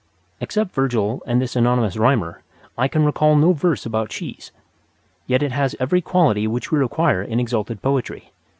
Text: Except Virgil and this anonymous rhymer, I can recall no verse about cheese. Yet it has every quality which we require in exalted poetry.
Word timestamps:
Except 0.39 0.71
Virgil 0.73 1.21
and 1.27 1.39
this 1.39 1.55
anonymous 1.55 1.95
rhymer, 1.95 2.41
I 2.75 2.87
can 2.87 3.05
recall 3.05 3.35
no 3.35 3.53
verse 3.53 3.85
about 3.85 4.09
cheese. 4.09 4.51
Yet 5.27 5.43
it 5.43 5.51
has 5.51 5.75
every 5.79 6.01
quality 6.01 6.47
which 6.47 6.71
we 6.71 6.79
require 6.79 7.21
in 7.21 7.39
exalted 7.39 7.83
poetry. 7.83 8.31